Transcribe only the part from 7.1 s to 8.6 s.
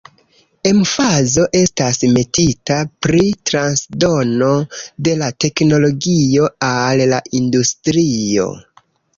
la industrio.